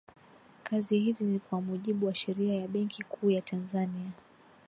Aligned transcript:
kazi 0.63 0.99
hizi 0.99 1.23
ni 1.25 1.39
kwa 1.39 1.61
mujibu 1.61 2.05
wa 2.05 2.15
sheria 2.15 2.55
ya 2.61 2.67
benki 2.67 3.03
kuu 3.03 3.29
ya 3.29 3.41
tanzania 3.41 4.11